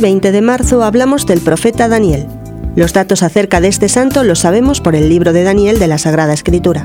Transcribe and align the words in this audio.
20 0.00 0.32
de 0.32 0.42
marzo 0.42 0.82
hablamos 0.82 1.26
del 1.26 1.40
profeta 1.40 1.88
Daniel. 1.88 2.26
Los 2.76 2.92
datos 2.92 3.22
acerca 3.22 3.60
de 3.60 3.68
este 3.68 3.88
santo 3.88 4.22
los 4.22 4.40
sabemos 4.40 4.80
por 4.80 4.94
el 4.94 5.08
libro 5.08 5.32
de 5.32 5.44
Daniel 5.44 5.78
de 5.78 5.86
la 5.86 5.96
Sagrada 5.96 6.34
Escritura. 6.34 6.84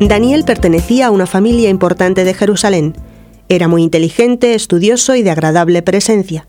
Daniel 0.00 0.44
pertenecía 0.44 1.06
a 1.06 1.10
una 1.10 1.26
familia 1.26 1.70
importante 1.70 2.24
de 2.24 2.34
Jerusalén. 2.34 2.94
Era 3.48 3.68
muy 3.68 3.82
inteligente, 3.82 4.54
estudioso 4.54 5.14
y 5.14 5.22
de 5.22 5.30
agradable 5.30 5.82
presencia. 5.82 6.46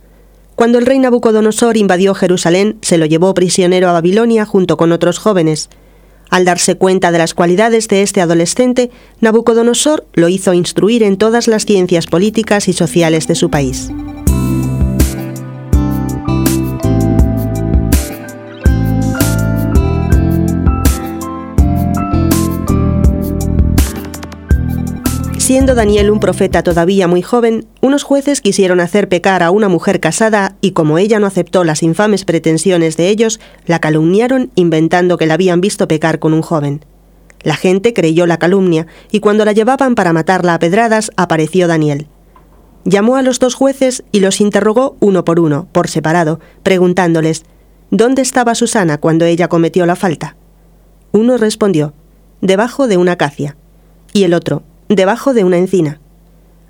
Cuando 0.55 0.77
el 0.77 0.85
rey 0.85 0.99
Nabucodonosor 0.99 1.77
invadió 1.77 2.13
Jerusalén, 2.13 2.77
se 2.81 2.97
lo 2.97 3.05
llevó 3.05 3.33
prisionero 3.33 3.89
a 3.89 3.93
Babilonia 3.93 4.45
junto 4.45 4.77
con 4.77 4.91
otros 4.91 5.19
jóvenes. 5.19 5.69
Al 6.29 6.45
darse 6.45 6.75
cuenta 6.75 7.11
de 7.11 7.17
las 7.17 7.33
cualidades 7.33 7.87
de 7.87 8.01
este 8.01 8.21
adolescente, 8.21 8.91
Nabucodonosor 9.21 10.05
lo 10.13 10.29
hizo 10.29 10.53
instruir 10.53 11.03
en 11.03 11.17
todas 11.17 11.47
las 11.47 11.65
ciencias 11.65 12.07
políticas 12.07 12.67
y 12.67 12.73
sociales 12.73 13.27
de 13.27 13.35
su 13.35 13.49
país. 13.49 13.89
Siendo 25.45 25.75
Daniel 25.75 26.09
un 26.09 26.19
profeta 26.19 26.63
todavía 26.63 27.07
muy 27.07 27.21
joven, 27.21 27.67
unos 27.79 28.01
jueces 28.01 28.41
quisieron 28.41 28.79
hacer 28.79 29.07
pecar 29.07 29.43
a 29.43 29.51
una 29.51 29.69
mujer 29.69 29.99
casada 29.99 30.55
y 30.59 30.71
como 30.71 30.97
ella 30.97 31.19
no 31.19 31.27
aceptó 31.27 31.63
las 31.63 31.83
infames 31.83 32.25
pretensiones 32.25 32.97
de 32.97 33.09
ellos, 33.09 33.39
la 33.67 33.77
calumniaron 33.77 34.49
inventando 34.55 35.19
que 35.19 35.27
la 35.27 35.35
habían 35.35 35.61
visto 35.61 35.87
pecar 35.87 36.17
con 36.17 36.33
un 36.33 36.41
joven. 36.41 36.83
La 37.43 37.55
gente 37.55 37.93
creyó 37.93 38.25
la 38.25 38.39
calumnia 38.39 38.87
y 39.11 39.19
cuando 39.19 39.45
la 39.45 39.51
llevaban 39.51 39.93
para 39.93 40.13
matarla 40.13 40.55
a 40.55 40.57
pedradas 40.57 41.11
apareció 41.15 41.67
Daniel. 41.67 42.07
Llamó 42.83 43.15
a 43.15 43.21
los 43.21 43.37
dos 43.37 43.53
jueces 43.53 44.03
y 44.11 44.21
los 44.21 44.41
interrogó 44.41 44.97
uno 44.99 45.25
por 45.25 45.39
uno, 45.39 45.67
por 45.71 45.89
separado, 45.89 46.39
preguntándoles 46.63 47.43
¿Dónde 47.91 48.23
estaba 48.23 48.55
Susana 48.55 48.97
cuando 48.97 49.25
ella 49.25 49.47
cometió 49.47 49.85
la 49.85 49.95
falta? 49.95 50.37
Uno 51.11 51.37
respondió, 51.37 51.93
debajo 52.41 52.87
de 52.87 52.97
una 52.97 53.11
acacia, 53.11 53.55
y 54.11 54.23
el 54.23 54.33
otro, 54.33 54.63
debajo 54.89 55.33
de 55.33 55.43
una 55.43 55.57
encina. 55.57 55.99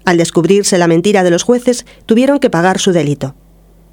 Al 0.06 0.18
descubrirse 0.18 0.78
la 0.78 0.88
mentira 0.88 1.24
de 1.24 1.32
los 1.32 1.44
jueces, 1.44 1.86
tuvieron 2.06 2.40
que 2.40 2.50
pagar 2.50 2.80
su 2.80 2.92
delito. 2.92 3.36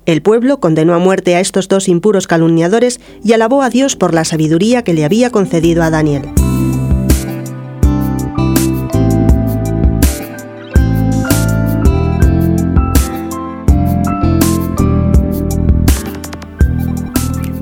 El 0.05 0.20
pueblo 0.20 0.59
condenó 0.59 0.95
a 0.95 0.98
muerte 0.98 1.37
a 1.37 1.41
estos 1.41 1.69
dos 1.69 1.89
impuros 1.89 2.27
calumniadores 2.27 3.00
y 3.25 3.33
alabó 3.33 3.62
a 3.62 3.70
Dios 3.70 3.97
por 3.97 4.15
la 4.15 4.25
sabiduría 4.25 4.83
que 4.83 4.95
le 4.95 5.05
había 5.05 5.31
concedido 5.31 5.83
a 5.83 5.91
Daniel. 5.91 6.28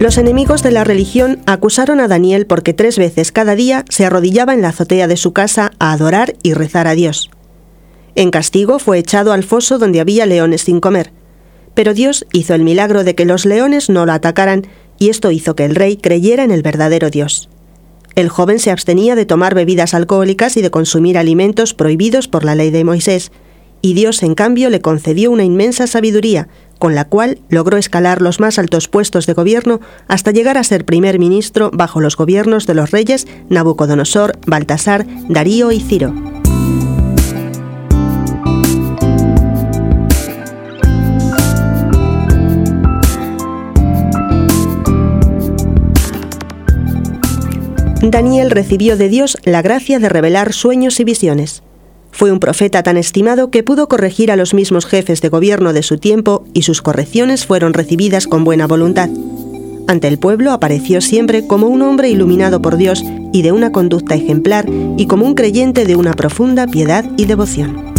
Los 0.00 0.16
enemigos 0.16 0.62
de 0.62 0.70
la 0.70 0.82
religión 0.82 1.40
acusaron 1.44 2.00
a 2.00 2.08
Daniel 2.08 2.46
porque 2.46 2.72
tres 2.72 2.96
veces 2.96 3.32
cada 3.32 3.54
día 3.54 3.84
se 3.90 4.06
arrodillaba 4.06 4.54
en 4.54 4.62
la 4.62 4.68
azotea 4.70 5.06
de 5.08 5.18
su 5.18 5.34
casa 5.34 5.72
a 5.78 5.92
adorar 5.92 6.36
y 6.42 6.54
rezar 6.54 6.86
a 6.86 6.94
Dios. 6.94 7.30
En 8.14 8.30
castigo 8.30 8.78
fue 8.78 8.98
echado 8.98 9.30
al 9.34 9.44
foso 9.44 9.78
donde 9.78 10.00
había 10.00 10.24
leones 10.24 10.62
sin 10.62 10.80
comer. 10.80 11.12
Pero 11.74 11.92
Dios 11.92 12.24
hizo 12.32 12.54
el 12.54 12.64
milagro 12.64 13.04
de 13.04 13.14
que 13.14 13.26
los 13.26 13.44
leones 13.44 13.90
no 13.90 14.06
lo 14.06 14.12
atacaran 14.12 14.66
y 14.98 15.10
esto 15.10 15.32
hizo 15.32 15.54
que 15.54 15.66
el 15.66 15.74
rey 15.74 15.98
creyera 15.98 16.44
en 16.44 16.50
el 16.50 16.62
verdadero 16.62 17.10
Dios. 17.10 17.50
El 18.14 18.30
joven 18.30 18.58
se 18.58 18.70
abstenía 18.70 19.16
de 19.16 19.26
tomar 19.26 19.54
bebidas 19.54 19.92
alcohólicas 19.92 20.56
y 20.56 20.62
de 20.62 20.70
consumir 20.70 21.18
alimentos 21.18 21.74
prohibidos 21.74 22.26
por 22.26 22.44
la 22.44 22.54
ley 22.54 22.70
de 22.70 22.84
Moisés, 22.84 23.32
y 23.82 23.92
Dios 23.92 24.22
en 24.22 24.34
cambio 24.34 24.70
le 24.70 24.80
concedió 24.80 25.30
una 25.30 25.44
inmensa 25.44 25.86
sabiduría, 25.86 26.48
con 26.80 26.96
la 26.96 27.04
cual 27.04 27.38
logró 27.48 27.76
escalar 27.76 28.22
los 28.22 28.40
más 28.40 28.58
altos 28.58 28.88
puestos 28.88 29.26
de 29.26 29.34
gobierno 29.34 29.80
hasta 30.08 30.32
llegar 30.32 30.58
a 30.58 30.64
ser 30.64 30.84
primer 30.84 31.20
ministro 31.20 31.70
bajo 31.72 32.00
los 32.00 32.16
gobiernos 32.16 32.66
de 32.66 32.74
los 32.74 32.90
reyes 32.90 33.28
Nabucodonosor, 33.50 34.38
Baltasar, 34.46 35.06
Darío 35.28 35.70
y 35.70 35.80
Ciro. 35.80 36.12
Daniel 48.02 48.50
recibió 48.50 48.96
de 48.96 49.10
Dios 49.10 49.36
la 49.44 49.60
gracia 49.60 49.98
de 49.98 50.08
revelar 50.08 50.54
sueños 50.54 50.98
y 50.98 51.04
visiones. 51.04 51.62
Fue 52.12 52.32
un 52.32 52.40
profeta 52.40 52.82
tan 52.82 52.96
estimado 52.96 53.50
que 53.50 53.62
pudo 53.62 53.88
corregir 53.88 54.30
a 54.30 54.36
los 54.36 54.54
mismos 54.54 54.86
jefes 54.86 55.20
de 55.20 55.28
gobierno 55.28 55.72
de 55.72 55.82
su 55.82 55.98
tiempo 55.98 56.44
y 56.52 56.62
sus 56.62 56.82
correcciones 56.82 57.46
fueron 57.46 57.72
recibidas 57.72 58.26
con 58.26 58.44
buena 58.44 58.66
voluntad. 58.66 59.08
Ante 59.86 60.08
el 60.08 60.18
pueblo 60.18 60.52
apareció 60.52 61.00
siempre 61.00 61.46
como 61.46 61.66
un 61.66 61.82
hombre 61.82 62.10
iluminado 62.10 62.62
por 62.62 62.76
Dios 62.76 63.02
y 63.32 63.42
de 63.42 63.52
una 63.52 63.72
conducta 63.72 64.14
ejemplar 64.14 64.66
y 64.96 65.06
como 65.06 65.26
un 65.26 65.34
creyente 65.34 65.84
de 65.84 65.96
una 65.96 66.12
profunda 66.12 66.66
piedad 66.66 67.04
y 67.16 67.24
devoción. 67.24 67.89